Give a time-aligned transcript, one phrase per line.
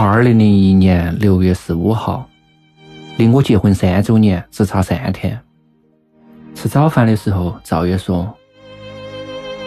[0.00, 2.30] 二零零一年六月十五号，
[3.16, 5.36] 离我结婚三周年只差三天。
[6.54, 8.32] 吃早饭的时候，赵月说：“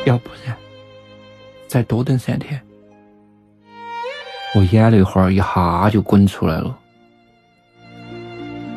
[0.08, 0.56] 要不然
[1.68, 2.62] 再多等三天。”
[4.56, 6.80] 我眼泪花一下就滚出来了。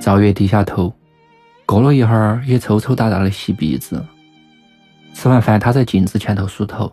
[0.01, 0.93] 赵月低下头，
[1.67, 4.05] 过了一会儿，也抽抽搭搭的吸鼻子。
[5.13, 6.93] 吃完饭，他在镜子前头梳头，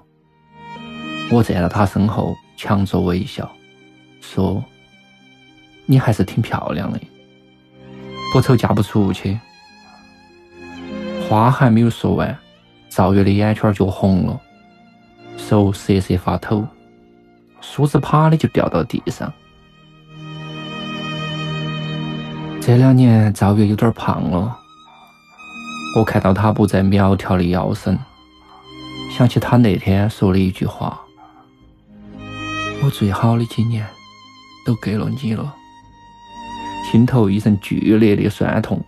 [1.32, 3.52] 我站到他身后，强作微笑。
[4.33, 4.63] 说
[5.85, 6.97] ：“你还是挺漂亮的，
[8.31, 9.37] 不愁嫁不出去。”
[11.27, 12.37] 话还没有说完，
[12.87, 14.39] 赵月的眼圈就红了，
[15.35, 16.65] 手瑟瑟发抖，
[17.59, 19.33] 梳子啪的就掉到地上。
[22.61, 24.57] 这两年赵月有点胖了，
[25.97, 27.99] 我看到她不再苗条的腰身，
[29.11, 31.02] 想起她那天说的一句话
[32.81, 33.85] ：“我最好的几年。”
[34.66, 35.55] 都给了你了，
[36.92, 38.83] 心头一阵剧烈的酸痛，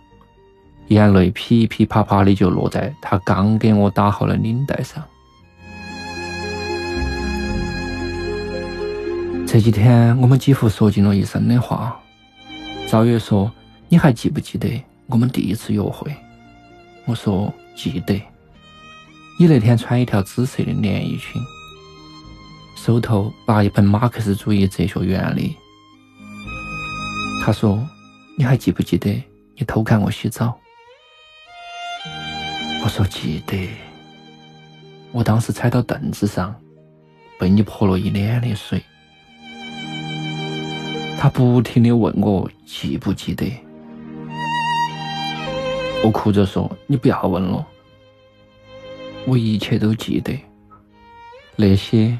[0.88, 5.02] 眼泪噼噼啪啪的就落在他刚给我打好的领带上。
[9.46, 12.00] 这几天我们几乎说尽了一生的话。
[12.88, 13.50] 赵月说
[13.88, 16.14] ：“你还记不记得我们第一次约会？”
[17.06, 18.20] 我说：“记得。”
[19.38, 21.42] 你那天穿一条紫色的连衣裙，
[22.76, 25.56] 手头拿一本马克思主义哲学原理。
[27.46, 27.86] 他说
[28.38, 29.22] ：“你还记不记得
[29.54, 30.58] 你偷看我洗澡？”
[32.82, 33.68] 我说：“记得。”
[35.12, 36.58] 我当时踩到凳子上，
[37.38, 38.82] 被你泼了一脸的水。
[41.18, 43.44] 他不停的问我记不记得，
[46.02, 47.66] 我哭着说：“你不要问了，
[49.26, 50.42] 我一切都记得，
[51.56, 52.18] 那些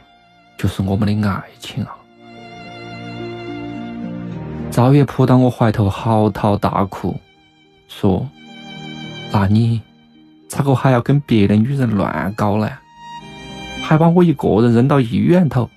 [0.58, 1.96] 就是我们的爱情啊。”
[4.74, 7.16] 赵月扑到我怀头，嚎啕大哭，
[7.86, 8.28] 说
[9.32, 9.80] ：“那你
[10.48, 12.68] 咋个还要跟别的女人乱搞呢？
[13.84, 15.70] 还把我一个人扔到医院头？”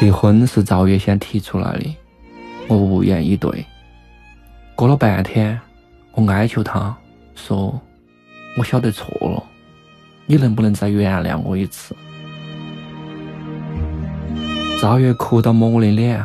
[0.00, 1.92] 离婚是赵月先提出来的，
[2.68, 3.66] 我无言以对。
[4.76, 5.60] 过了半天，
[6.12, 6.96] 我哀求他
[7.34, 7.82] 说
[8.56, 9.42] ：“我晓得错了，
[10.26, 11.92] 你能不能再原谅我一次？”
[14.84, 16.22] 赵月哭到摸我的脸，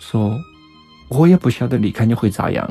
[0.00, 0.40] 说
[1.06, 2.68] ：“我也不晓得离开你会咋样，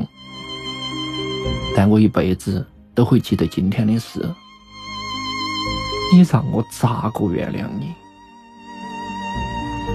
[1.74, 4.30] 但我一辈子都会记得今天的事。
[6.12, 7.94] 你让我咋个原谅你？”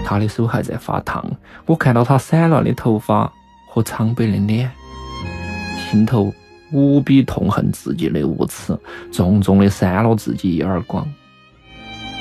[0.07, 1.23] 他的手还在发烫，
[1.67, 3.31] 我看到他散乱的头发
[3.69, 4.73] 和苍白的脸，
[5.91, 6.33] 心头
[6.73, 8.75] 无比痛恨自己的无耻，
[9.13, 11.07] 重重的扇了自己一耳光。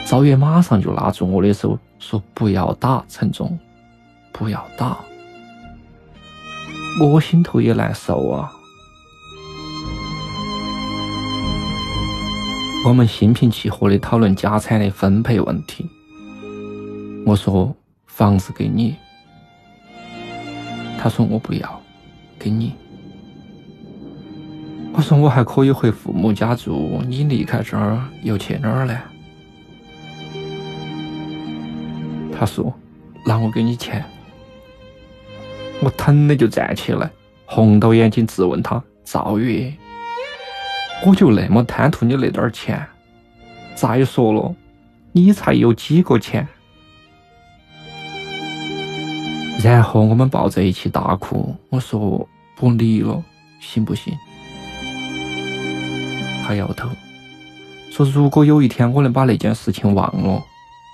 [0.06, 1.78] 赵月马上就拉住我的手。
[2.00, 3.60] 说不要打陈总，
[4.32, 4.98] 不要打，
[7.02, 8.50] 我心头也难受啊。
[12.85, 15.85] 我们心平气和的讨论家产的分配问题。
[17.26, 17.76] 我说
[18.08, 18.96] 房子给你，
[20.97, 21.82] 他说我不要，
[22.40, 22.73] 给你。
[24.94, 28.97] 我说我还可以回父母家住，你离开这儿又去哪儿呢？
[32.40, 32.74] 他说
[33.28, 34.02] ：“那我给你钱。”
[35.84, 37.09] 我腾的就站起来，
[37.46, 39.74] 红到眼睛，质问他：“赵月，
[41.06, 42.82] 我就那么贪图你那点钱？
[43.76, 44.56] 再说了，
[45.12, 46.47] 你才有几个钱？”
[49.62, 51.53] 然后我们抱在一起大哭。
[51.68, 52.26] 我说
[52.56, 53.22] ：“不离了，
[53.59, 54.14] 行不行？”
[56.47, 56.88] 他摇头
[57.92, 60.42] ：“说如果有一天我能把那件事情忘了，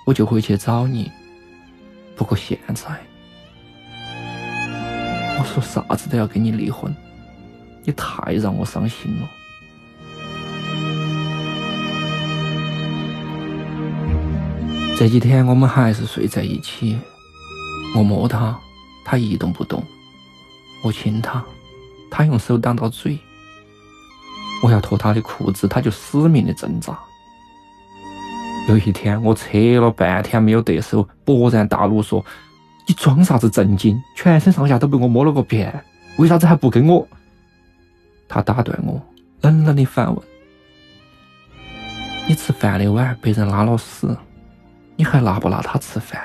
[0.06, 1.08] 我就会去找你。
[2.16, 2.84] 不过现在，
[5.38, 6.94] 我说啥子都要跟你离婚，
[7.84, 9.28] 你太让我伤心了。
[14.98, 16.98] 这几天我们还是睡在一起，
[17.94, 18.58] 我摸他，
[19.04, 19.82] 他一动不动；
[20.82, 21.44] 我亲他，
[22.10, 23.18] 他用手挡到嘴。
[24.62, 26.98] 我要脱他的裤子，他就死命的挣扎。
[28.68, 29.46] 有一天，我扯
[29.80, 32.24] 了半天没有得手，勃然大怒说
[32.88, 33.96] ：“你装啥子正经？
[34.16, 35.72] 全身上下都被我摸了个遍，
[36.18, 37.06] 为啥子还不跟我？”
[38.28, 39.00] 他打断我，
[39.42, 40.20] 冷冷的反问
[42.28, 44.08] ：“你吃饭的碗被人拉了屎，
[44.96, 46.20] 你还拿不拿他吃饭？”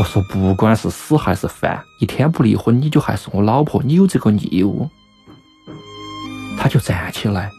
[0.00, 4.88] 我说：“不管是屎还是饭，一天不离婚，你就还是我老婆，你有这个义务。”
[6.56, 7.50] 他就站起来，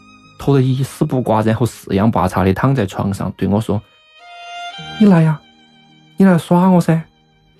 [0.42, 3.80] 脱得一丝不挂，然后四仰八叉的躺在床上，对我说
[4.98, 5.40] ：“你来呀，
[6.16, 7.00] 你来耍我噻，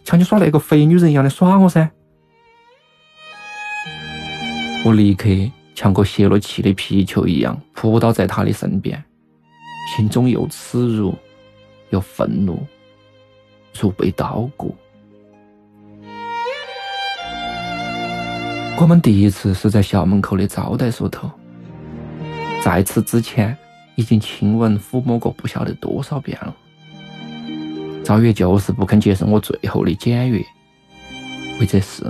[0.02, 1.88] 像你耍那个肥女人一样的耍我噻。”
[4.84, 5.28] 我立刻
[5.76, 9.00] 像个泄了气的皮球一样扑倒在他的身边，
[9.94, 11.14] 心中又耻辱
[11.90, 12.66] 又愤怒，
[13.80, 14.66] 如被刀割。
[18.76, 21.30] 我们第一次是在校门口的招待所头，
[22.64, 23.56] 在此之前
[23.96, 26.54] 已经亲吻、抚摸过不晓得多少遍了。
[28.04, 30.44] 赵月就是不肯接受我最后的检阅，
[31.58, 32.04] 为这事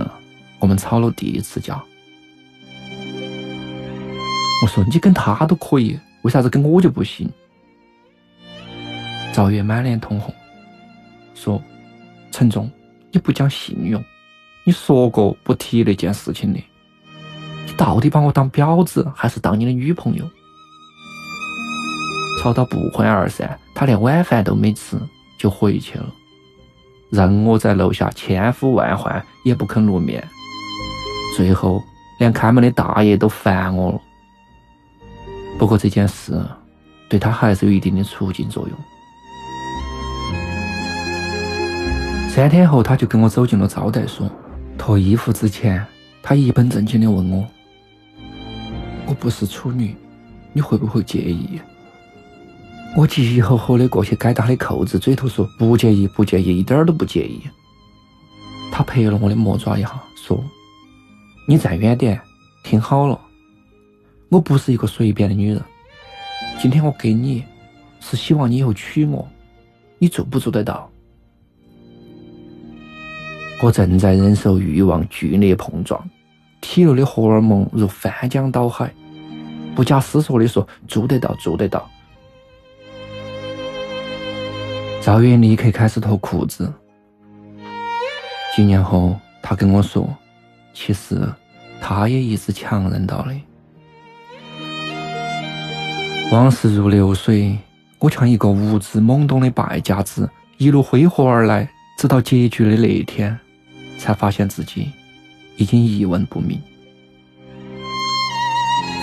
[0.59, 1.83] 我们吵了第一次架。
[4.61, 7.27] 我说你跟他都可以，为啥子跟我就不行？
[9.33, 10.33] 赵月满脸通红，
[11.33, 11.59] 说
[12.31, 12.69] ：“陈忠，
[13.11, 14.01] 你不讲信用。”
[14.65, 16.63] 你说过不提那件事情的，
[17.65, 20.29] 你到底把我当婊子还是当你的女朋友？
[22.43, 24.99] 吵到不欢而散，他连晚饭都没吃
[25.37, 26.13] 就回去了，
[27.09, 30.21] 任我在楼下千呼万唤也不肯露面，
[31.37, 31.81] 最后
[32.19, 34.01] 连看门的大爷都烦我了。
[35.57, 36.45] 不过这件事
[37.07, 38.77] 对他还是有一定的促进作用。
[42.27, 44.29] 三天后，他就跟我走进了招待所。
[44.77, 45.81] 脱衣服之前，
[46.21, 47.47] 他一本正经的问我
[49.07, 49.95] ：“我不是处女，
[50.51, 51.61] 你会不会介意？”
[52.95, 57.41] 我急吼吼的过去解他的扣子，嘴头说：“不介意，不介意，一点儿都不介意。”
[58.71, 60.41] 他拍了我的魔爪一下，说
[61.49, 62.21] ：“你站远点，
[62.63, 63.19] 听好了，
[64.29, 65.61] 我不是一个随便的女人。
[66.61, 67.43] 今天我给你，
[67.99, 69.27] 是希望你以后娶我，
[69.97, 70.87] 你做不做得到？”
[73.63, 76.07] 我正在忍受欲望剧烈碰撞，
[76.61, 78.93] 体内的荷尔蒙如翻江倒海，
[79.73, 81.89] 不假思索地说：“做得到，做得到。”
[85.05, 86.71] 赵远立刻开始脱裤子。
[88.55, 90.07] 几年后，他跟我说
[90.73, 91.29] ：“其实
[91.81, 93.35] 他也一直强忍到的。”
[96.31, 97.57] 往事如流水，
[97.99, 103.37] 我像一个无知懵懂的败家子，一路挥霍而来，直到结局的那一天。
[103.97, 104.91] 才发现自己
[105.55, 106.61] 已经一文不名。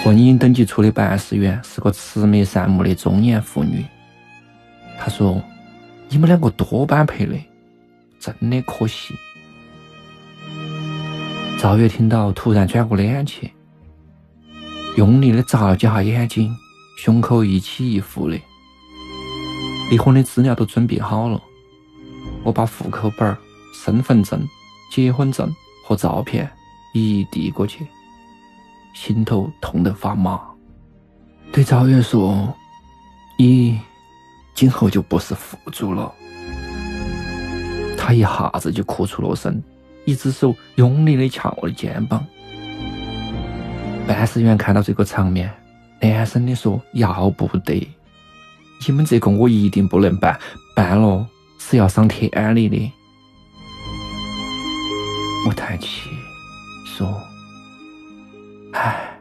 [0.03, 3.85] 婚姻登记处的办事员是个慈眉善目的中年妇女。
[4.99, 5.43] 她说
[6.11, 7.35] ：“你们两个多般配的，
[8.19, 9.15] 真的可惜。”
[11.59, 13.51] 赵月听到，突然转过脸去，
[14.97, 16.55] 用力的眨了几下眼睛，
[16.99, 18.37] 胸口一起一伏的。
[19.91, 21.41] 离婚的资料都准备好了，
[22.43, 23.37] 我把户口本、
[23.73, 24.47] 身份证。
[24.93, 25.49] 结婚证
[25.87, 26.51] 和照片
[26.93, 27.87] 一一递过去，
[28.93, 30.41] 心头痛得发麻。
[31.53, 32.53] 对赵月说
[33.39, 33.79] ：“你
[34.61, 36.13] 今后就不是富主了。”
[37.97, 39.63] 他一下子就哭出了声，
[40.05, 42.23] 一只手用力的掐我的肩膀。
[44.07, 45.51] 办事员看到这个场面，
[46.01, 47.89] 连声的说：“要不得！
[48.87, 50.39] 你们这个我一定不能办，
[50.77, 51.27] 办了
[51.59, 52.93] 是要上天理的。”
[55.49, 56.11] 我叹气
[56.85, 57.19] 说
[58.77, 59.19] ：“唉，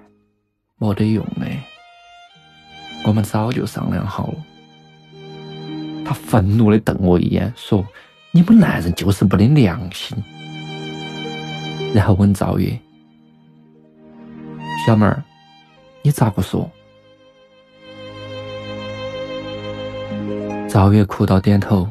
[0.78, 1.46] 没得用的，
[3.06, 4.34] 我们早就商量好了。”
[6.10, 7.86] 他愤怒的瞪我一眼，说
[8.34, 10.18] ：“你们男人就是没得良心。”
[11.94, 12.76] 然后问赵月
[14.88, 15.24] ：“小妹儿，
[16.02, 16.68] 你咋个说？”
[20.68, 21.88] 赵月哭到点头，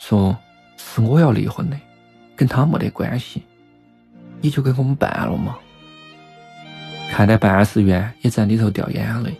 [0.00, 0.36] 说
[0.76, 1.76] ：“是我要离婚的，
[2.34, 3.40] 跟他没得关系。”
[4.42, 5.56] 你就给我们办了嘛！
[7.08, 9.32] 看来办事员也在里头掉眼泪。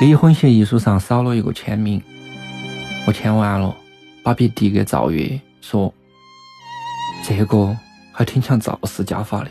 [0.00, 2.00] 离婚协议书上少了一个签名，
[3.04, 3.76] 我签完了，
[4.22, 5.92] 把笔递给赵月，说
[7.26, 7.76] ：“这个
[8.12, 9.50] 还挺像赵氏家法的。”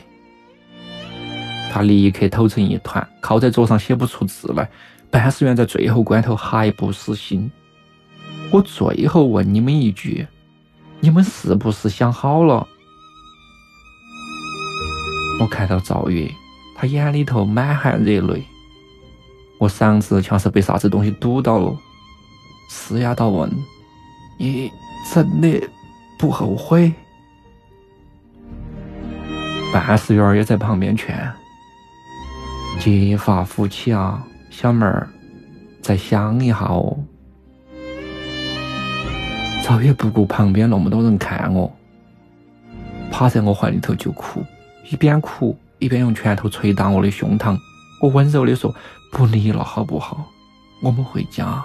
[1.70, 4.70] 他立刻抖成一团，靠在桌上写不出字来。
[5.10, 7.52] 办事员在最后关头还不死心。
[8.50, 10.26] 我最后问你们一句：
[11.02, 12.66] 你们是不是想好了？
[15.42, 16.32] 我看到赵月，
[16.78, 18.42] 他眼里头满含热泪。
[19.60, 21.76] 我嗓子像是被啥子东西堵到了，
[22.70, 23.52] 嘶哑到问：
[24.38, 24.72] 你
[25.14, 25.62] 真的
[26.20, 26.94] 不后悔？
[29.74, 31.30] 办事员也在旁边劝。
[32.80, 35.10] 结发夫妻啊，小妹儿，
[35.82, 36.96] 再想一下哦。
[39.64, 41.76] 赵月不顾旁边那么多人看我，
[43.12, 44.44] 趴在我怀里头就哭，
[44.90, 47.58] 一边哭一边用拳头捶打我的胸膛。
[48.00, 48.74] 我温柔的说
[49.12, 50.32] ：“不离了，好不好？
[50.82, 51.64] 我们回家。”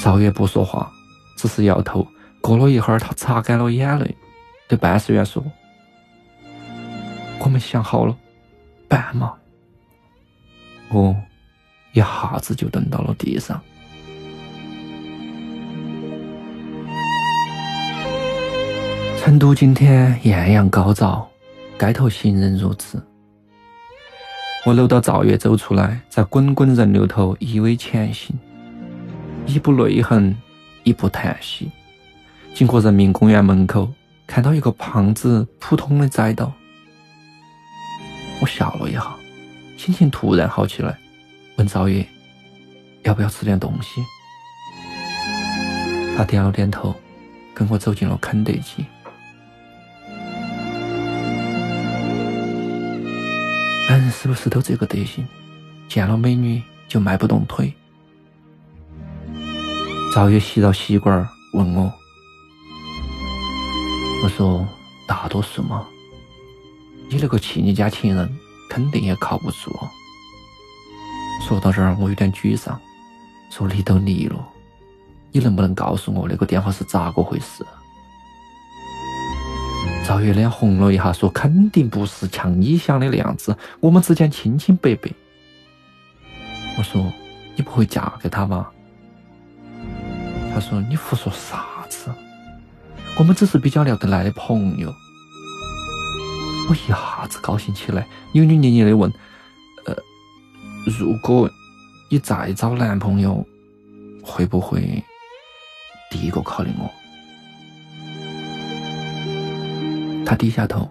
[0.00, 0.90] 赵月不说话，
[1.36, 2.06] 只是摇头。
[2.40, 4.16] 过了一会儿，他擦干了眼泪，
[4.68, 5.42] 对办事员说
[7.40, 8.16] ：“我们想好了。”
[8.88, 9.32] 办嘛！
[10.90, 11.16] 我
[11.92, 13.60] 一下子就蹲到了地上。
[19.18, 21.26] 成都今天艳阳高照，
[21.78, 23.00] 街头行人如织。
[24.64, 28.38] 我搂到赵月走出来，在滚滚人流头依偎前行，
[29.44, 30.36] 一步泪痕，
[30.84, 31.68] 一步叹息。
[32.54, 33.92] 经过人民公园门口，
[34.24, 36.52] 看到一个胖子普通的栽倒。
[38.40, 39.04] 我笑了一下，
[39.76, 40.96] 心情突然好起来，
[41.56, 42.06] 问赵月
[43.02, 44.00] 要不要吃点东西。
[46.16, 46.94] 他点了点头，
[47.52, 48.86] 跟我走进了肯德基。
[53.88, 55.26] 男人是不是都这个德行？
[55.88, 57.72] 见了美女就迈不动腿？
[60.14, 61.92] 早已吸到吸管问我，
[64.22, 64.66] 我说
[65.06, 65.86] 大多数嘛。
[67.10, 68.38] 你那个气你家情人
[68.70, 69.70] 肯定也靠不住。
[71.46, 72.80] 说到这儿，我有点沮丧，
[73.50, 74.48] 说离都离了，
[75.32, 77.66] 你能不能告诉我那个电话是咋个回事？
[80.04, 85.10] 赵月脸红了一下，说肯定不是像你想的那样子，我们之间清清白白。
[86.76, 87.10] 我说
[87.54, 88.70] 你不会嫁给他吧？
[90.52, 92.10] 他说你胡说啥子？
[93.18, 94.92] 我们只是比较聊得来的朋友。
[96.68, 99.10] 我一下子高兴起来，扭扭捏捏的问
[99.86, 99.96] ：“呃，
[100.98, 101.48] 如果
[102.10, 103.46] 你再找男朋友，
[104.22, 105.02] 会不会
[106.10, 106.90] 第一个考虑我？”
[110.24, 110.88] 他低下头，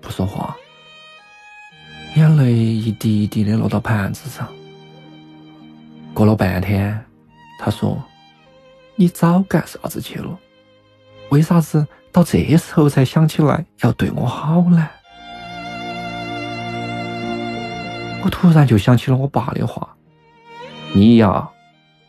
[0.00, 0.56] 不说话，
[2.14, 4.48] 眼泪一滴一滴的落到盘子上。
[6.14, 7.04] 过了半天，
[7.60, 8.02] 他说
[8.96, 10.38] ：“你早干啥子去了？
[11.30, 14.88] 为啥子到这时候才想起来要对我好呢？”
[18.22, 19.96] 我突然就想起了我爸的话
[20.94, 21.48] ：“你呀，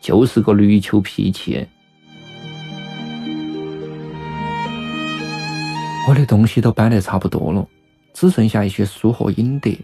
[0.00, 1.68] 就是个驴球脾气。”
[6.08, 7.66] 我的东西都搬得差不多了，
[8.12, 9.78] 只剩下一些书和影碟。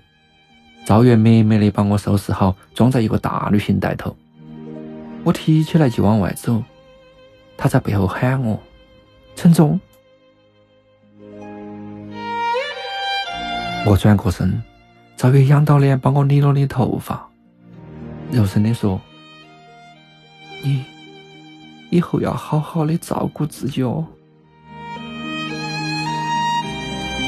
[0.84, 4.16] 赵月美美的帮我收拾好，装在一个大旅行袋头。
[5.22, 6.62] 我提起来就往外走，
[7.56, 8.60] 他在背后喊我
[9.36, 9.78] ：“陈总。”
[13.86, 14.62] 我转过身。
[15.16, 17.28] 赵月仰到脸，帮我理了理头发，
[18.30, 19.00] 柔声的说
[20.62, 20.84] ：“你
[21.90, 24.06] 以后要好好的照顾自己哦。”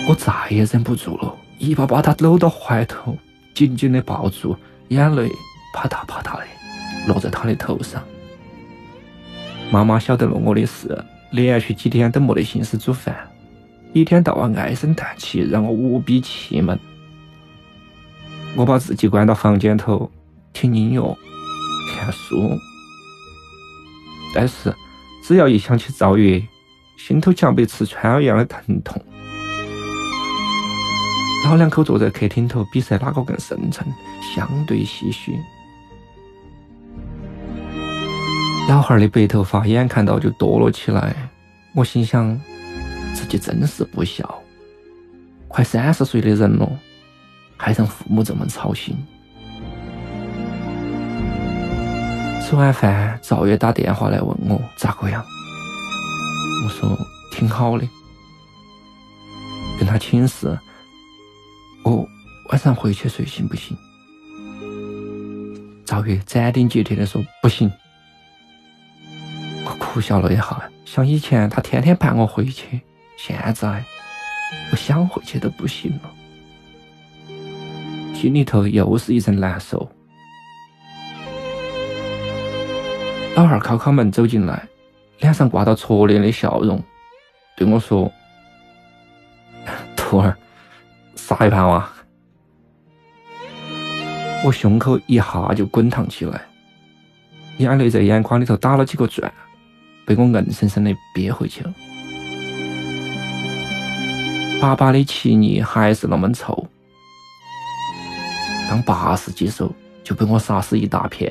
[0.09, 3.15] 我再也忍不住了，一把把他搂到怀头，
[3.53, 4.57] 紧紧的抱住，
[4.89, 5.31] 眼泪
[5.75, 6.47] 啪嗒啪嗒的
[7.07, 8.03] 落在他的头上。
[9.71, 13.15] 妈妈晓得了我的事，连续几天都没得心思煮饭，
[13.93, 16.81] 一天到晚唉声叹气，让我无比气闷。
[18.57, 20.11] 我把自己关到房间头，
[20.55, 21.19] 听音乐，
[21.95, 22.59] 看书。
[24.35, 24.75] 但是，
[25.23, 26.43] 只要一想起赵月，
[26.97, 28.99] 心头像被刺穿一样的疼痛。
[31.45, 33.87] 老两口坐在客厅头，比赛哪个更深沉，
[34.35, 35.39] 相对唏嘘。
[38.69, 41.15] 老汉儿的白头发眼看到就多了起来，
[41.75, 42.39] 我心想，
[43.15, 44.43] 自己真是不孝，
[45.47, 46.71] 快三十岁的人了。
[47.61, 48.97] 还让父母这么操心。
[52.41, 55.25] 吃完饭，赵月打电话来问我咋个样。
[56.65, 56.97] 我说
[57.33, 57.85] 挺好的，
[59.77, 60.57] 跟他请示，
[61.85, 62.09] 我
[62.51, 63.77] 晚上回去睡行不行？
[65.85, 67.71] 赵月斩钉截铁地说：“不行。”
[69.65, 72.81] 我苦笑了一下，想以前他天天盼我回去，
[73.17, 73.85] 现在
[74.71, 76.11] 我想回去都不行了，
[78.15, 79.91] 心里头又是一阵难受。
[83.35, 84.67] 老二敲敲门走进来，
[85.21, 86.83] 脸上挂着拙劣的笑容，
[87.57, 88.11] 对我说
[89.97, 90.37] ：“徒儿，
[91.29, 91.87] 杀一盘哇！”
[94.47, 96.41] 我胸口一下就滚烫起来，
[97.59, 99.31] 眼泪在眼眶里头打了几个转，
[100.07, 101.75] 被我硬生生的憋回去了。
[104.59, 106.67] 爸爸的气腻还是那么臭，
[108.71, 109.71] 刚八十几手
[110.03, 111.31] 就被我杀死一大片。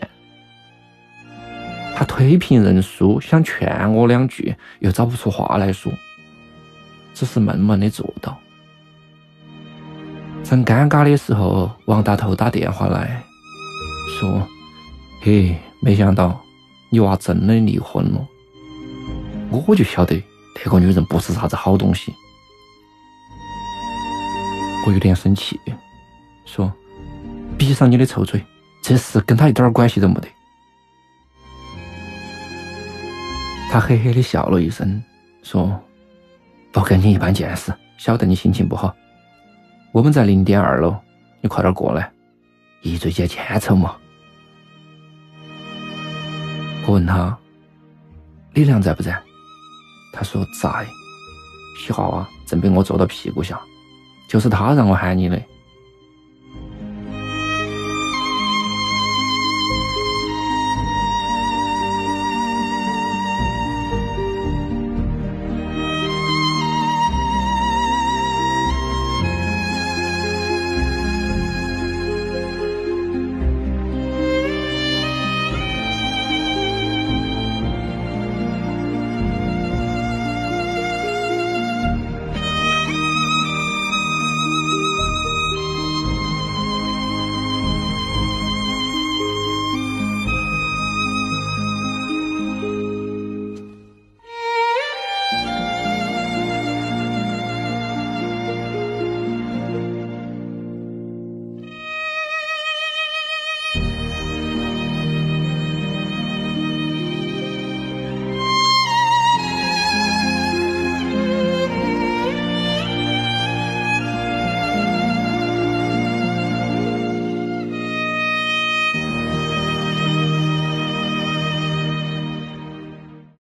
[1.95, 5.91] 他推平认输，想劝我两句，又找不出话来说，
[7.15, 8.39] 只是闷闷的坐到。
[10.49, 13.21] 正尴尬的时候，王大头打电话来
[14.17, 14.47] 说
[15.21, 16.39] ：“嘿，没想到
[16.89, 18.25] 你娃真的离婚了。”
[19.51, 20.15] 我就晓得
[20.63, 22.13] 那个女人不是啥子好东西。
[24.85, 25.59] 我有点生气，
[26.45, 26.71] 说
[27.59, 28.41] ：“闭上你的臭嘴，
[28.81, 30.29] 这事跟他一点关系都没得。”
[33.69, 35.03] 他嘿嘿的笑了一声，
[35.43, 35.77] 说
[36.71, 38.95] ：“不跟你一般见识，晓得你心情不好。”
[39.91, 40.95] 我们在零点二楼，
[41.41, 42.11] 你快点过来，
[42.81, 43.95] 一醉解千愁嘛。
[46.85, 47.37] 我问他，
[48.53, 49.19] 李良在不在？
[50.13, 50.69] 他说在。
[51.79, 53.59] 小啊，正被我坐到屁股下，
[54.27, 55.41] 就是他让我喊你的。